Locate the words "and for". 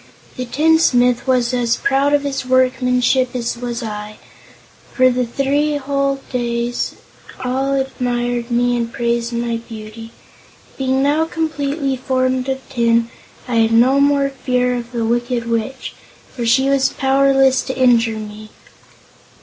3.83-5.07